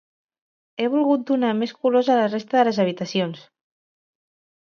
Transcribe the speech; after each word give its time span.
He 0.83 0.87
volgut 0.93 1.25
donar 1.31 1.51
més 1.59 1.73
colors 1.83 2.09
a 2.13 2.17
la 2.21 2.25
resta 2.33 2.57
de 2.59 2.63
les 2.69 2.79
habitacions. 2.85 3.45